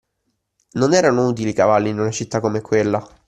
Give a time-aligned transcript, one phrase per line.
[0.79, 3.07] Non erano utili i cavalli in una città come quella.